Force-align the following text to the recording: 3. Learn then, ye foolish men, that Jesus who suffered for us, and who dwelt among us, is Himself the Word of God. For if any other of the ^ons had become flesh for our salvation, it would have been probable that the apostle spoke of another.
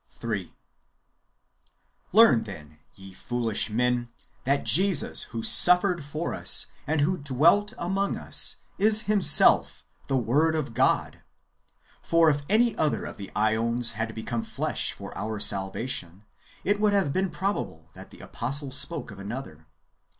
3. 0.09 0.55
Learn 2.11 2.41
then, 2.45 2.79
ye 2.95 3.13
foolish 3.13 3.69
men, 3.69 4.09
that 4.45 4.65
Jesus 4.65 5.25
who 5.29 5.43
suffered 5.43 6.03
for 6.03 6.33
us, 6.33 6.65
and 6.87 7.01
who 7.01 7.17
dwelt 7.17 7.75
among 7.77 8.17
us, 8.17 8.61
is 8.79 9.01
Himself 9.01 9.85
the 10.07 10.17
Word 10.17 10.55
of 10.55 10.73
God. 10.73 11.21
For 12.01 12.31
if 12.31 12.41
any 12.49 12.75
other 12.77 13.05
of 13.05 13.17
the 13.17 13.29
^ons 13.35 13.91
had 13.91 14.15
become 14.15 14.41
flesh 14.41 14.91
for 14.91 15.15
our 15.15 15.39
salvation, 15.39 16.23
it 16.63 16.79
would 16.79 16.93
have 16.93 17.13
been 17.13 17.29
probable 17.29 17.91
that 17.93 18.09
the 18.09 18.21
apostle 18.21 18.71
spoke 18.71 19.11
of 19.11 19.19
another. 19.19 19.67